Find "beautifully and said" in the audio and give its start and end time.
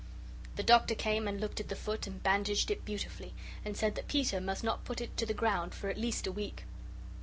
2.83-3.93